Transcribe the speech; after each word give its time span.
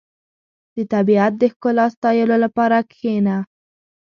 •د 0.75 0.77
طبیعت 0.93 1.33
د 1.37 1.43
ښکلا 1.53 1.85
ستایلو 1.95 2.35
لپاره 2.45 2.77
کښېنه. 2.91 3.37